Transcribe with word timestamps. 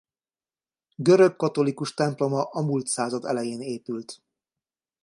Görög 1.09 1.35
katholikus 1.43 1.93
temploma 1.93 2.43
a 2.51 2.61
mult 2.61 2.87
század 2.87 3.25
elején 3.25 3.61
épült. 3.61 4.21